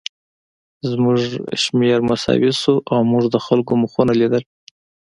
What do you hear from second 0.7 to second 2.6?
زموږ شمېر مساوي